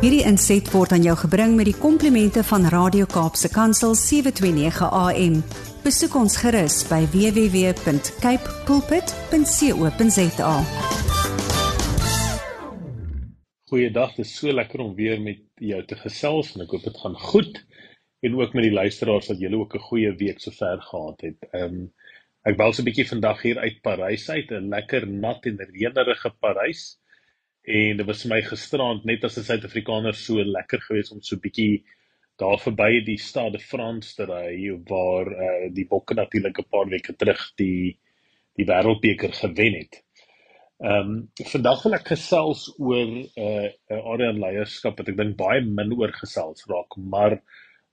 Hierdie 0.00 0.22
inset 0.24 0.64
word 0.72 0.94
aan 0.96 1.02
jou 1.04 1.12
gebring 1.20 1.58
met 1.58 1.66
die 1.68 1.76
komplimente 1.76 2.40
van 2.48 2.62
Radio 2.72 3.04
Kaapse 3.04 3.50
Kansel 3.52 3.92
729 4.00 4.86
AM. 4.96 5.34
Besoek 5.84 6.14
ons 6.16 6.38
gerus 6.40 6.78
by 6.88 7.02
www.cape 7.12 8.54
pulpit.co.za. 8.64 10.54
Goeiedag, 13.68 14.14
dit 14.16 14.24
is 14.24 14.32
so 14.38 14.54
lekker 14.56 14.80
om 14.86 14.94
weer 14.96 15.20
met 15.20 15.44
jou 15.60 15.82
te 15.84 16.00
gesels 16.00 16.54
en 16.54 16.64
ek 16.64 16.72
hoop 16.72 16.88
dit 16.88 16.96
gaan 17.02 17.18
goed 17.26 17.60
en 18.24 18.40
ook 18.40 18.56
met 18.56 18.70
die 18.70 18.72
luisteraars 18.78 19.28
dat 19.34 19.44
julle 19.44 19.60
ook 19.60 19.76
'n 19.76 19.84
goeie 19.90 20.14
week 20.16 20.40
sover 20.40 20.80
gehad 20.80 21.20
het. 21.28 21.44
Ehm 21.52 21.76
um, 21.76 21.92
ek 22.48 22.56
wou 22.56 22.72
so 22.72 22.80
'n 22.80 22.88
bietjie 22.88 23.08
vandag 23.12 23.44
hier 23.44 23.60
uit 23.60 23.84
Parys 23.84 24.30
uit, 24.30 24.48
'n 24.48 24.72
lekker 24.72 25.04
nat 25.04 25.44
en 25.44 25.60
reënerige 25.60 26.32
Parys 26.40 26.96
en 27.62 27.96
dit 27.96 28.06
was 28.06 28.22
vir 28.24 28.30
my 28.34 28.42
gisterand 28.42 29.04
net 29.04 29.24
as 29.24 29.38
'n 29.38 29.44
Suid-Afrikaner 29.44 30.14
so 30.14 30.42
lekker 30.42 30.80
geweest 30.80 31.12
om 31.12 31.22
so 31.22 31.36
bietjie 31.36 31.84
daar 32.40 32.58
verby 32.58 33.04
die 33.04 33.18
stad 33.18 33.52
de 33.52 33.58
France 33.58 34.14
te 34.16 34.24
ry 34.24 34.70
waar 34.88 35.28
uh, 35.28 35.68
die 35.72 35.86
Bokke 35.86 36.14
natuurlik 36.14 36.58
'n 36.58 36.70
paar 36.70 36.88
weke 36.88 37.16
terug 37.16 37.52
die 37.56 37.98
die 38.56 38.66
wêreldbeker 38.66 39.32
gewen 39.32 39.74
het. 39.74 40.02
Ehm 40.80 41.10
um, 41.10 41.30
vandag 41.52 41.82
wil 41.84 41.94
ek 41.94 42.06
gesels 42.08 42.62
oor 42.78 43.06
'n 43.06 43.28
uh, 43.36 43.68
uh, 43.90 44.00
area 44.12 44.32
leierskap 44.32 44.98
wat 44.98 45.08
ek 45.08 45.16
dink 45.16 45.36
baie 45.36 45.60
min 45.60 45.92
oor 45.92 46.12
gesels 46.12 46.64
raak, 46.66 46.96
maar 46.96 47.42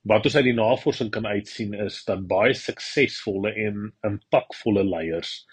wat 0.08 0.26
ons 0.26 0.36
uit 0.36 0.48
die 0.48 0.56
navorsing 0.56 1.12
kan 1.12 1.26
uitsien 1.26 1.74
is 1.74 2.04
dat 2.08 2.28
baie 2.28 2.54
suksesvolle 2.54 3.52
en 3.66 3.92
impakvolle 4.08 4.84
leiers 4.88 5.46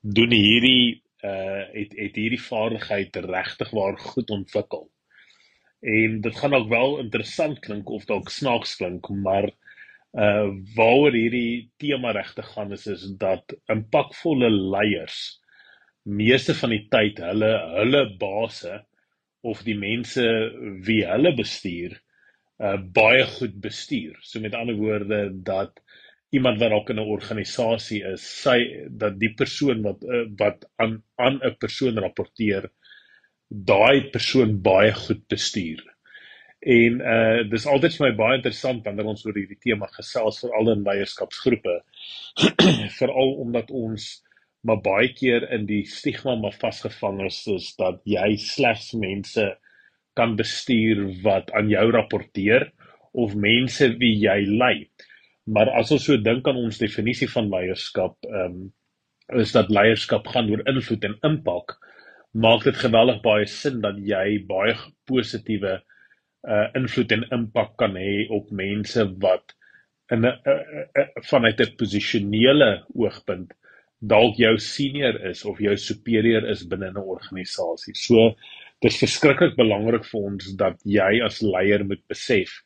doen 0.00 0.32
hierdie 0.32 1.02
uh 1.24 1.64
het 1.72 1.94
het 1.96 2.16
hierdie 2.16 2.42
vaardigheid 2.42 3.16
regtig 3.16 3.70
waar 3.70 3.98
goed 3.98 4.30
ontwikkel. 4.30 4.90
En 5.80 6.20
dit 6.20 6.36
gaan 6.36 6.54
ook 6.54 6.68
wel 6.68 6.98
interessant 6.98 7.58
klink 7.58 7.90
of 7.90 8.04
dalk 8.04 8.28
snaaks 8.28 8.76
klink, 8.76 9.08
maar 9.08 9.50
uh 10.12 10.48
waaroor 10.74 11.12
hierdie 11.12 11.70
tema 11.76 12.10
regtig 12.10 12.52
gaan 12.52 12.72
is 12.72 12.86
is 12.86 13.04
dat 13.18 13.56
impakvolle 13.66 14.50
leiers 14.50 15.40
meeste 16.02 16.54
van 16.54 16.70
die 16.70 16.86
tyd 16.88 17.18
hulle 17.18 17.52
hulle 17.76 18.04
base 18.18 18.84
of 19.40 19.62
die 19.62 19.76
mense 19.76 20.24
wie 20.86 21.02
hulle 21.06 21.34
bestuur 21.34 21.98
uh 22.58 22.76
baie 22.92 23.26
goed 23.38 23.60
bestuur. 23.60 24.16
So 24.20 24.40
met 24.40 24.54
ander 24.54 24.74
woorde 24.74 25.30
dat 25.42 25.82
iemand 26.30 26.60
wat 26.60 26.70
dalk 26.70 26.90
in 26.90 27.00
'n 27.00 27.12
organisasie 27.16 28.02
is, 28.12 28.24
sy 28.42 28.58
dat 28.90 29.18
die 29.18 29.32
persoon 29.34 29.82
wat 29.82 30.02
uh, 30.04 30.24
wat 30.36 30.66
aan 30.76 31.02
aan 31.16 31.40
'n 31.42 31.56
persoon 31.58 31.98
rapporteer, 31.98 32.70
daai 33.48 34.10
persoon 34.10 34.60
baie 34.62 34.92
goed 34.92 35.26
bestuur. 35.28 35.84
En 36.60 37.00
uh 37.00 37.50
dis 37.50 37.66
altyd 37.66 37.96
vir 37.96 38.06
my 38.08 38.14
baie 38.16 38.36
interessant 38.36 38.84
wanneer 38.84 39.06
ons 39.06 39.24
oor 39.26 39.36
hierdie 39.38 39.60
tema 39.62 39.86
gesels 39.86 40.40
veral 40.42 40.72
in 40.74 40.84
leierskapsgroepe. 40.84 41.76
veral 43.00 43.34
omdat 43.44 43.70
ons 43.70 44.08
maar 44.66 44.80
baie 44.82 45.12
keer 45.14 45.46
in 45.54 45.66
die 45.66 45.84
stigma 45.86 46.34
maar 46.36 46.56
vasgevang 46.60 47.22
is 47.26 47.46
is 47.46 47.70
dat 47.78 48.00
jy 48.04 48.36
slegs 48.36 48.92
mense 48.92 49.46
kan 50.18 50.34
bestuur 50.36 51.04
wat 51.22 51.52
aan 51.54 51.70
jou 51.70 51.90
rapporteer 51.94 52.72
of 53.14 53.34
mense 53.34 53.88
wie 54.02 54.16
jy 54.18 54.40
lei. 54.50 54.88
Maar 55.48 55.70
as 55.80 55.92
ons 55.94 56.04
so 56.04 56.16
dink 56.20 56.48
aan 56.48 56.60
ons 56.60 56.80
definisie 56.80 57.28
van 57.34 57.48
leierskap, 57.52 58.18
ehm 58.28 58.58
um, 58.58 58.66
is 59.42 59.52
dat 59.52 59.68
leierskap 59.68 60.28
gaan 60.32 60.46
oor 60.48 60.62
invloed 60.70 61.02
en 61.04 61.18
impak, 61.28 61.74
maak 62.32 62.62
dit 62.64 62.76
geweldig 62.80 63.18
baie 63.24 63.44
sin 63.52 63.82
dat 63.84 63.98
jy 64.00 64.38
baie 64.48 64.72
positiewe 65.08 65.74
uh 66.48 66.66
invloed 66.78 67.12
en 67.12 67.26
impak 67.36 67.74
kan 67.82 67.96
hê 68.00 68.24
op 68.32 68.50
mense 68.60 69.04
wat 69.24 69.52
in 70.14 70.24
'n 70.24 70.32
uh, 70.32 70.52
uh, 70.52 70.84
uh, 71.02 71.08
vanuit 71.30 71.60
'n 71.60 71.76
posisionele 71.76 72.70
oogpunt 72.94 73.52
dalk 74.00 74.36
jou 74.36 74.54
senior 74.58 75.18
is 75.30 75.44
of 75.44 75.58
jou 75.58 75.76
superieur 75.76 76.48
is 76.50 76.64
binne 76.64 76.90
'n 76.90 76.96
organisasie. 76.96 77.94
So 77.94 78.36
dis 78.80 79.00
verskriklik 79.02 79.56
belangrik 79.56 80.04
vir 80.04 80.20
ons 80.20 80.52
dat 80.56 80.76
jy 80.84 81.20
as 81.24 81.42
leier 81.42 81.84
moet 81.84 82.04
besef 82.08 82.62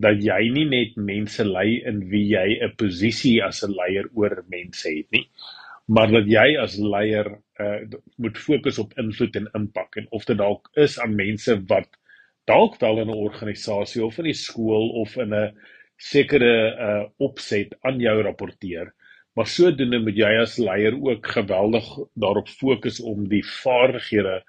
dat 0.00 0.22
jy 0.24 0.40
nie 0.54 0.66
net 0.70 0.96
mense 0.96 1.44
lei 1.44 1.80
in 1.90 2.02
wie 2.12 2.26
jy 2.32 2.58
'n 2.64 2.76
posisie 2.82 3.38
as 3.44 3.62
'n 3.64 3.74
leier 3.76 4.08
oor 4.14 4.44
mense 4.48 4.88
het 4.88 5.10
nie, 5.16 5.26
maar 5.88 6.10
dat 6.10 6.26
jy 6.26 6.56
as 6.62 6.78
leier 6.78 7.28
uh, 7.60 7.80
moet 8.16 8.38
fokus 8.38 8.78
op 8.78 8.94
invloed 8.98 9.36
en 9.36 9.50
impak 9.54 9.96
en 9.96 10.06
of 10.10 10.24
dit 10.24 10.38
dalk 10.38 10.70
is 10.76 10.98
aan 11.00 11.16
mense 11.16 11.56
wat 11.72 11.88
dalk 12.46 12.78
wel 12.80 13.02
in 13.02 13.10
'n 13.10 13.22
organisasie 13.28 14.04
of 14.04 14.18
in 14.18 14.30
die 14.30 14.40
skool 14.46 14.88
of 15.02 15.16
in 15.16 15.34
'n 15.34 15.52
sekere 15.96 16.54
uh, 16.88 17.04
opset 17.18 17.74
aan 17.80 18.00
jou 18.00 18.22
rapporteer. 18.22 18.94
Maar 19.34 19.46
sodoende 19.46 19.98
moet 19.98 20.16
jy 20.16 20.30
as 20.40 20.58
leier 20.58 20.96
ook 20.96 21.26
geweldig 21.26 21.86
daarop 22.14 22.48
fokus 22.48 23.00
om 23.00 23.28
die 23.28 23.44
vaardighede 23.44 24.42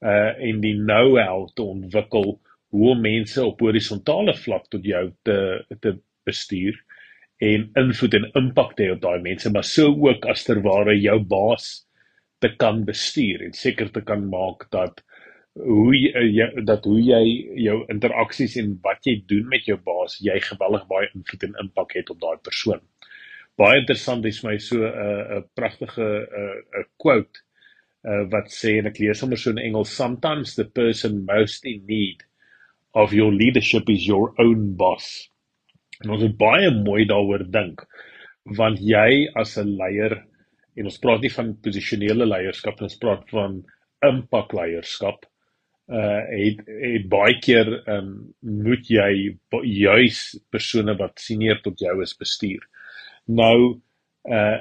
uh 0.00 0.32
en 0.48 0.60
die 0.60 0.76
know-how 0.78 1.48
te 1.54 1.62
ontwikkel 1.62 2.38
hoe 2.74 2.90
om 2.92 3.00
mense 3.00 3.44
op 3.44 3.60
horisontale 3.64 4.34
vlak 4.36 4.68
tot 4.72 4.84
jou 4.84 5.04
te 5.24 5.38
te 5.80 5.96
bestuur 6.28 6.76
en 7.48 7.68
invloed 7.80 8.16
en 8.18 8.30
impak 8.40 8.74
te 8.76 8.86
hê 8.86 8.94
op 8.94 9.02
daai 9.02 9.20
mense, 9.24 9.50
maar 9.54 9.64
so 9.64 9.92
ook 10.08 10.26
as 10.26 10.44
ter 10.44 10.60
ware 10.64 10.96
jou 10.98 11.18
baas 11.30 11.68
te 12.42 12.50
kan 12.58 12.84
bestuur 12.86 13.44
en 13.46 13.54
seker 13.54 13.92
te 13.94 14.02
kan 14.06 14.24
maak 14.30 14.66
dat 14.74 15.02
hoe 15.58 15.94
jy 15.96 16.48
dat 16.66 16.84
hoe 16.86 17.00
jy 17.02 17.22
jou 17.64 17.78
interaksies 17.90 18.56
en 18.60 18.76
wat 18.84 19.06
jy 19.06 19.16
doen 19.30 19.48
met 19.50 19.66
jou 19.66 19.78
baas, 19.82 20.18
jy 20.22 20.38
geweldig 20.44 20.86
baie 20.90 21.10
invloed 21.14 21.48
en 21.48 21.58
impak 21.64 21.96
het 21.98 22.12
op 22.14 22.20
daai 22.22 22.38
persoon. 22.44 22.82
Baie 23.58 23.80
interessant 23.80 24.26
is 24.26 24.42
my 24.44 24.56
so 24.58 24.76
'n 24.76 24.86
uh, 24.86 25.38
'n 25.38 25.44
pragtige 25.54 26.06
'n 26.06 26.26
uh, 26.42 26.82
'n 26.82 26.86
quote 26.96 27.42
uh, 28.04 28.24
wat 28.30 28.50
sê 28.54 28.78
en 28.78 28.86
ek 28.86 28.98
lees 28.98 29.18
sommer 29.18 29.38
so 29.38 29.50
in 29.50 29.58
Engels 29.58 29.90
sometimes 29.90 30.54
the 30.54 30.64
person 30.64 31.24
most 31.24 31.64
in 31.64 31.82
need 31.86 32.22
of 32.98 33.14
your 33.14 33.32
leadership 33.32 33.88
is 33.90 34.06
your 34.06 34.34
own 34.42 34.74
boss. 34.76 35.28
En 36.02 36.14
ons 36.14 36.22
moet 36.24 36.38
baie 36.40 36.70
mooi 36.74 37.04
daaroor 37.10 37.46
dink 37.54 37.86
want 38.58 38.78
jy 38.80 39.28
as 39.36 39.58
'n 39.60 39.76
leier 39.76 40.14
en 40.78 40.86
ons 40.88 41.00
praat 41.02 41.20
nie 41.20 41.32
van 41.34 41.56
posisionele 41.64 42.26
leierskap 42.26 42.80
ons 42.82 42.96
praat 43.02 43.26
van 43.34 43.58
impak 44.08 44.54
leierskap 44.56 45.26
uh 45.88 46.22
het, 46.30 46.60
het 46.68 47.06
baie 47.08 47.36
keer 47.44 47.68
um 47.88 48.10
moet 48.42 48.88
jy 48.92 49.12
juis 49.64 50.18
persone 50.52 50.94
wat 50.98 51.20
senior 51.20 51.60
tot 51.64 51.80
jou 51.80 51.94
is 52.02 52.16
bestuur. 52.16 52.60
Nou 53.26 53.80
uh 54.28 54.58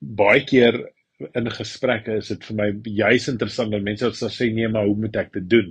baie 0.00 0.42
keer 0.44 0.80
in 1.38 1.48
gesprekke 1.50 2.18
is 2.20 2.28
dit 2.28 2.44
vir 2.50 2.56
my 2.58 2.68
juis 2.84 3.28
interessant 3.30 3.70
dat 3.72 3.82
mense 3.86 4.10
sê 4.28 4.50
nee 4.52 4.68
maar 4.68 4.86
hoe 4.86 4.98
moet 5.06 5.16
ek 5.16 5.32
dit 5.38 5.48
doen? 5.48 5.70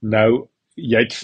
Nou 0.00 0.48
jy 0.76 1.02
het 1.02 1.16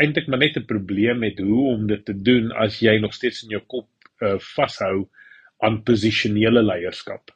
eintlik 0.00 0.28
maar 0.28 0.38
net 0.38 0.56
'n 0.56 0.66
probleem 0.66 1.18
met 1.18 1.38
hoe 1.38 1.74
om 1.74 1.86
dit 1.86 2.04
te 2.04 2.14
doen 2.22 2.52
as 2.52 2.80
jy 2.80 2.98
nog 2.98 3.14
steeds 3.14 3.42
in 3.44 3.50
jou 3.50 3.62
kop 3.66 3.88
uh, 4.22 4.38
vashou 4.38 5.08
aan 5.58 5.82
posisionele 5.82 6.62
leierskap. 6.62 7.30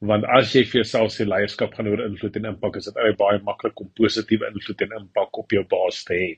Want 0.00 0.24
as 0.24 0.54
jy 0.54 0.64
vir 0.64 0.82
jouself 0.82 1.12
sê 1.12 1.26
leierskap 1.26 1.74
gaan 1.74 1.88
oor 1.88 2.04
invloed 2.04 2.36
en 2.36 2.44
impak, 2.44 2.76
is 2.76 2.84
dit 2.84 2.94
baie 2.94 3.14
baie 3.18 3.40
maklik 3.42 3.80
om 3.80 3.90
positiewe 3.98 4.46
invloed 4.46 4.82
en 4.82 4.96
impak 5.00 5.38
op 5.38 5.50
jou 5.50 5.64
baas 5.64 6.04
te 6.04 6.14
hê. 6.14 6.28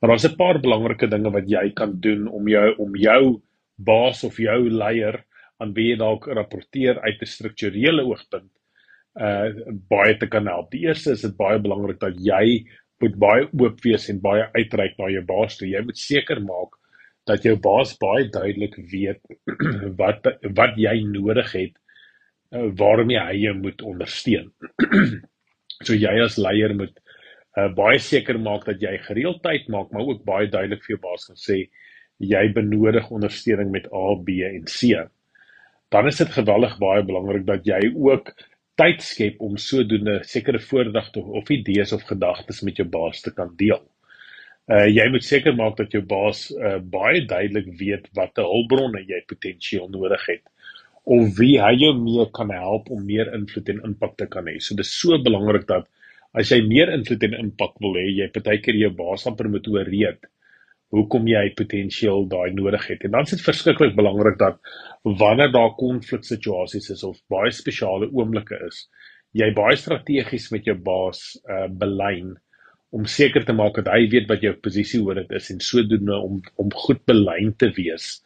Maar 0.00 0.10
daar's 0.10 0.24
'n 0.24 0.36
paar 0.36 0.58
belangrike 0.60 1.06
dinge 1.06 1.30
wat 1.30 1.48
jy 1.48 1.70
kan 1.70 2.00
doen 2.00 2.26
om 2.28 2.48
jou 2.48 2.74
om 2.78 2.96
jou 2.96 3.42
baas 3.76 4.24
of 4.24 4.36
jou 4.36 4.70
leier 4.70 5.24
aan 5.60 5.74
wie 5.74 5.90
jy 5.90 5.96
dalk 5.96 6.26
rapporteer 6.26 7.00
uit 7.00 7.22
'n 7.22 7.26
strukturele 7.26 8.02
oogpunt 8.02 8.50
uh 9.20 9.50
baie 9.90 10.16
te 10.16 10.26
kan 10.26 10.46
help. 10.46 10.70
Die 10.70 10.86
eerste 10.86 11.12
is 11.12 11.22
dit 11.22 11.36
baie 11.36 11.58
belangrik 11.58 12.00
dat 12.00 12.14
jy 12.18 12.64
moet 13.00 13.16
baie 13.20 13.48
oop 13.48 13.80
wees 13.84 14.08
en 14.12 14.20
baie 14.22 14.46
uitreik 14.56 14.98
na 14.98 15.08
jou 15.12 15.22
baas 15.28 15.56
toe. 15.58 15.68
Jy 15.68 15.82
moet 15.86 15.98
seker 15.98 16.40
maak 16.44 16.76
dat 17.28 17.44
jou 17.44 17.56
baas 17.60 17.92
baie 18.00 18.28
duidelik 18.32 18.76
weet 18.92 19.20
wat 20.00 20.26
wat 20.56 20.80
jy 20.80 20.96
nodig 21.08 21.52
het 21.56 21.74
uh, 22.54 22.68
waarmee 22.80 23.20
hy 23.20 23.36
jou 23.44 23.54
moet 23.60 23.84
ondersteun. 23.92 24.50
so 25.86 25.96
jy 25.96 26.16
as 26.24 26.38
leier 26.40 26.74
moet 26.76 26.96
uh, 27.56 27.68
baie 27.76 28.00
seker 28.02 28.38
maak 28.40 28.66
dat 28.68 28.82
jy 28.82 28.96
gereeld 29.06 29.42
tyd 29.44 29.68
maak, 29.72 29.92
maar 29.92 30.08
ook 30.08 30.24
baie 30.28 30.50
duidelik 30.50 30.84
vir 30.86 30.96
jou 30.96 31.02
baas 31.08 31.28
kan 31.28 31.40
sê 31.40 31.64
jy 32.20 32.42
benodig 32.52 33.08
ondersteuning 33.08 33.70
met 33.72 33.86
A, 33.96 34.14
B 34.20 34.42
en 34.44 34.66
C. 34.68 34.92
Dan 35.90 36.06
is 36.10 36.20
dit 36.20 36.32
geweldig 36.34 36.76
baie 36.82 37.04
belangrik 37.06 37.46
dat 37.48 37.64
jy 37.66 37.80
ook 37.96 38.34
tyd 38.80 39.02
skep 39.04 39.40
om 39.44 39.58
sodoende 39.60 40.20
sekere 40.24 40.60
voordigte 40.64 41.22
of 41.40 41.50
idees 41.52 41.92
of 41.96 42.06
gedagtes 42.08 42.62
met 42.66 42.80
jou 42.80 42.88
baas 42.88 43.20
te 43.24 43.32
kan 43.36 43.52
deel. 43.60 43.82
Uh 44.70 44.86
jy 44.88 45.06
moet 45.12 45.26
seker 45.26 45.56
maak 45.58 45.76
dat 45.80 45.92
jou 45.92 46.02
baas 46.14 46.46
uh 46.54 46.78
baie 46.96 47.24
duidelik 47.28 47.68
weet 47.80 48.08
watter 48.16 48.48
hulpbronne 48.48 49.04
jy 49.08 49.20
potensieel 49.28 49.88
nodig 49.92 50.26
het 50.32 50.44
of 51.10 51.38
wie 51.38 51.56
hy 51.58 51.72
jou 51.80 51.94
mee 51.96 52.26
kan 52.36 52.50
help 52.54 52.90
om 52.94 53.06
meer 53.06 53.32
invloed 53.34 53.70
en 53.72 53.80
impak 53.88 54.16
te 54.20 54.26
kan 54.30 54.46
hê. 54.46 54.58
So 54.60 54.76
dis 54.78 54.92
so 55.00 55.18
belangrik 55.18 55.66
dat 55.68 55.88
As 56.30 56.52
jy 56.52 56.60
meer 56.62 56.92
invloed 56.94 57.24
en 57.26 57.32
impak 57.34 57.72
wil 57.82 57.96
hê, 57.98 58.04
jy 58.20 58.28
partykeer 58.30 58.76
jou 58.78 58.90
baas 58.94 59.24
amper 59.26 59.48
moet 59.50 59.66
ooreed 59.66 60.28
hoekom 60.94 61.28
jy 61.30 61.42
potensieel 61.58 62.26
daai 62.30 62.50
nodig 62.54 62.86
het. 62.90 63.04
En 63.06 63.14
dan 63.14 63.28
is 63.28 63.36
dit 63.36 63.44
verskriklik 63.46 63.94
belangrik 63.98 64.38
dat 64.38 64.58
wanneer 65.02 65.52
daar 65.54 65.74
konfliksituasies 65.78 66.90
is 66.96 67.04
of 67.06 67.20
baie 67.30 67.52
spesiale 67.54 68.10
oomblikke 68.10 68.58
is, 68.66 68.88
jy 69.32 69.52
baie 69.54 69.76
strategies 69.78 70.50
met 70.50 70.66
jou 70.66 70.76
baas 70.76 71.20
uh 71.46 71.68
belyn 71.82 72.34
om 72.90 73.06
seker 73.06 73.44
te 73.46 73.54
maak 73.54 73.76
dat 73.78 73.92
hy 73.94 74.08
weet 74.10 74.26
wat 74.30 74.42
jou 74.42 74.52
posisie 74.58 74.98
oor 75.04 75.20
dit 75.20 75.36
is 75.38 75.52
en 75.54 75.62
sodoende 75.62 76.18
om 76.18 76.40
om 76.58 76.74
goed 76.84 77.04
belyn 77.06 77.54
te 77.62 77.70
wees 77.76 78.16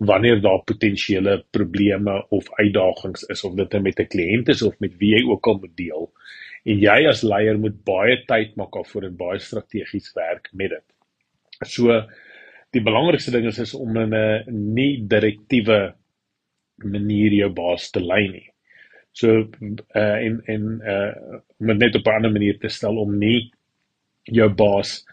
wanneer 0.00 0.40
daar 0.42 0.64
potensiële 0.64 1.44
probleme 1.54 2.14
of 2.28 2.48
uitdagings 2.58 3.26
is 3.34 3.44
of 3.44 3.54
dit 3.54 3.72
nou 3.72 3.82
met 3.82 4.00
'n 4.00 4.10
kliënt 4.14 4.48
is 4.48 4.62
of 4.62 4.78
met 4.80 4.96
wie 4.98 5.14
jy 5.14 5.22
ook 5.28 5.46
al 5.46 5.58
moet 5.58 5.76
deel. 5.76 6.10
En 6.64 6.78
jy 6.78 7.06
as 7.08 7.22
leier 7.22 7.58
moet 7.58 7.84
baie 7.84 8.16
tyd 8.26 8.56
maak 8.56 8.76
af 8.76 8.88
voor 8.88 9.04
en 9.04 9.16
baie 9.16 9.38
strategies 9.38 10.12
werk 10.14 10.48
met 10.52 10.70
dit. 10.70 10.86
So 11.66 11.92
die 12.72 12.80
belangrikste 12.80 13.32
ding 13.34 13.46
is 13.46 13.58
is 13.58 13.74
om 13.74 13.96
in 13.96 14.14
'n 14.14 14.74
nie 14.74 15.02
direktiewe 15.06 15.94
manier 16.84 17.32
jou 17.32 17.50
baas 17.52 17.90
te 17.90 18.00
lei 18.00 18.28
nie. 18.28 18.46
So 19.12 19.48
uh 19.94 20.16
en 20.26 20.40
en 20.46 20.80
uh 20.80 21.40
om 21.60 21.76
net 21.78 21.94
op 21.96 22.06
'n 22.06 22.14
ander 22.16 22.32
manier 22.32 22.58
te 22.58 22.68
stel 22.68 22.98
om 22.98 23.18
nie 23.18 23.52
jou 24.24 24.48
baas 24.48 25.04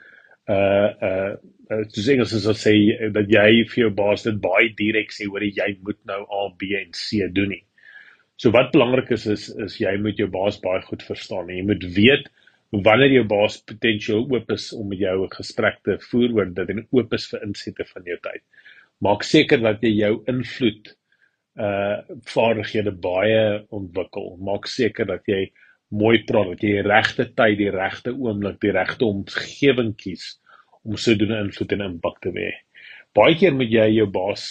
uh 0.47 0.89
uh 1.01 1.35
sê 1.91 2.19
as 2.21 2.31
jy 2.31 2.53
sê 2.53 3.11
dat 3.11 3.27
jy 3.27 3.65
vir 3.67 3.83
jou 3.83 3.89
baas 3.89 4.23
dit 4.23 4.39
baie 4.41 4.69
direk 4.77 5.11
sê 5.11 5.27
hoor 5.27 5.43
jy 5.43 5.77
moet 5.83 5.99
nou 6.05 6.21
A 6.23 6.49
B 6.49 6.71
en 6.79 6.91
C 6.93 7.27
doen 7.27 7.49
nie. 7.49 7.63
So 8.37 8.51
wat 8.51 8.71
belangrik 8.71 9.11
is 9.11 9.25
is 9.27 9.49
is 9.49 9.79
jy 9.79 9.97
moet 9.97 10.17
jou 10.17 10.29
baas 10.29 10.59
baie 10.59 10.81
goed 10.81 11.03
verstaan 11.03 11.49
en 11.49 11.57
jy 11.57 11.63
moet 11.63 11.83
weet 11.83 12.29
wanneer 12.71 13.11
jou 13.11 13.23
baas 13.27 13.57
potensieel 13.63 14.25
oop 14.27 14.51
is 14.51 14.73
om 14.73 14.89
met 14.89 14.99
jou 14.99 15.23
'n 15.23 15.35
gesprek 15.35 15.79
te 15.83 15.97
voer 16.09 16.33
oor 16.35 16.53
dit 16.53 16.69
en 16.69 16.87
oop 16.91 17.13
is 17.13 17.27
vir 17.31 17.43
insette 17.43 17.85
van 17.93 18.03
jou 18.03 18.17
tyd. 18.17 18.43
Maak 18.99 19.23
seker 19.23 19.59
dat 19.61 19.81
jy 19.81 19.93
jou 19.97 20.23
invloed 20.27 20.95
uh 21.57 22.01
vaardighede 22.25 22.91
baie 22.91 23.65
ontwikkel. 23.69 24.37
Maak 24.39 24.67
seker 24.67 25.05
dat 25.05 25.23
jy 25.25 25.51
mooi 25.89 26.23
praat, 26.23 26.47
dat 26.47 26.61
jy 26.61 26.71
die 26.81 26.89
regte 26.89 27.25
tyd, 27.33 27.57
die 27.57 27.71
regte 27.71 28.11
oomblik, 28.11 28.59
die 28.61 28.71
regte 28.71 29.05
omgewing 29.05 29.95
kies 29.97 30.39
om 30.83 30.97
sodoende 30.97 31.39
invloed 31.39 31.71
en 31.71 31.81
impak 31.81 32.21
te 32.21 32.29
hê. 32.35 32.51
Baie 33.15 33.35
keer 33.39 33.53
moet 33.55 33.71
jy 33.71 33.87
jou 33.95 34.05
baas 34.13 34.43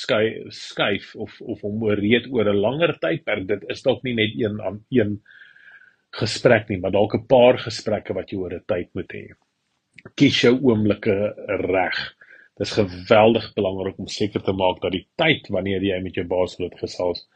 skuif 0.51 1.15
of 1.15 1.41
of 1.41 1.61
hom 1.63 1.83
ooreed 1.87 2.27
oor 2.33 2.49
'n 2.51 2.61
langer 2.61 2.97
tydperk. 2.99 3.47
Dit 3.47 3.65
is 3.71 3.83
dalk 3.83 4.03
nie 4.03 4.15
net 4.15 4.33
een 4.35 4.61
aan 4.61 4.85
een 4.91 5.21
gesprek 6.21 6.69
nie, 6.71 6.79
maar 6.81 6.95
dalk 6.95 7.15
'n 7.15 7.27
paar 7.27 7.59
gesprekke 7.59 8.15
wat 8.15 8.31
jy 8.31 8.39
oor 8.39 8.55
'n 8.55 8.65
tyd 8.67 8.89
moet 8.95 9.13
hê. 9.13 9.25
Kies 10.15 10.41
jou 10.43 10.55
oomblikke 10.63 11.35
reg. 11.69 11.99
Dit 12.57 12.67
is 12.67 12.73
geweldig 12.73 13.55
belangrik 13.55 13.99
om 13.99 14.09
seker 14.09 14.43
te 14.43 14.53
maak 14.53 14.81
dat 14.81 14.93
die 14.93 15.07
tyd 15.17 15.49
wanneer 15.49 15.83
jy 15.83 16.01
met 16.03 16.15
jou 16.15 16.27
baas 16.27 16.57
wil 16.59 16.71
gesels 16.71 17.27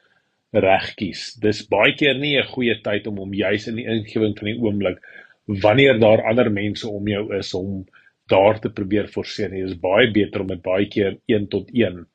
reg 0.52 0.94
kies. 0.96 1.34
Dis 1.40 1.66
baie 1.68 1.94
keer 1.94 2.14
nie 2.18 2.38
'n 2.38 2.52
goeie 2.54 2.80
tyd 2.82 3.06
om 3.06 3.18
om 3.18 3.34
juis 3.34 3.68
in 3.68 3.76
die 3.76 3.86
ingewing 3.86 4.38
van 4.38 4.46
die 4.46 4.58
oomblik 4.58 4.98
wanneer 5.46 5.98
daar 5.98 6.22
ander 6.22 6.50
mense 6.50 6.88
om 6.88 7.06
jou 7.08 7.36
is 7.36 7.54
om 7.54 7.86
daar 8.28 8.60
te 8.60 8.70
probeer 8.70 9.08
forceer. 9.08 9.50
Dit 9.50 9.70
is 9.70 9.80
baie 9.80 10.10
beter 10.10 10.40
om 10.40 10.46
dit 10.46 10.62
baie 10.62 10.86
keer 10.88 11.18
1 11.26 11.48
tot 11.48 11.70
1 11.72 12.06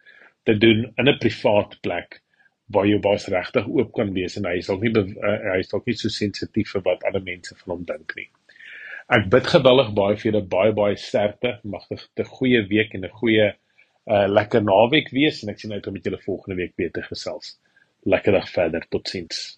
te 0.44 0.58
doen 0.58 0.94
in 0.98 1.10
'n 1.10 1.18
privaat 1.20 1.78
plek 1.82 2.22
waar 2.74 2.88
jou 2.90 3.00
baas 3.00 3.28
regtig 3.30 3.68
oop 3.68 3.92
kan 3.94 4.14
wees 4.14 4.38
en 4.38 4.48
hy 4.50 4.58
ook 4.70 4.82
nie 4.82 4.94
uh, 4.96 5.36
hy 5.54 5.60
ook 5.72 5.86
nie 5.86 5.98
so 6.00 6.10
sensitief 6.10 6.72
vir 6.74 6.86
wat 6.88 7.06
ander 7.06 7.24
mense 7.26 7.56
van 7.62 7.76
hom 7.76 7.86
dink 7.86 8.16
nie. 8.18 8.30
Ek 9.16 9.30
bid 9.30 9.46
gewillig 9.52 9.92
baie 9.94 10.18
vir 10.18 10.32
julle 10.32 10.44
baie 10.56 10.74
baie 10.74 10.98
sterkte, 10.98 11.60
mag 11.64 11.86
dit 11.92 12.26
'n 12.26 12.32
goeie 12.38 12.66
week 12.70 12.98
en 12.98 13.06
'n 13.06 13.18
goeie 13.22 13.54
uh 14.06 14.28
lekker 14.30 14.64
naweek 14.64 15.10
wees 15.12 15.44
en 15.44 15.50
ek 15.54 15.60
sien 15.60 15.74
uit 15.74 15.88
om 15.88 15.94
met 15.94 16.06
julle 16.06 16.22
volgende 16.26 16.62
week 16.62 16.74
weer 16.78 16.92
te 16.92 17.02
gesels. 17.02 17.58
Lekker 18.06 18.34
dag 18.34 18.50
verder. 18.50 18.86
Totsiens. 18.90 19.58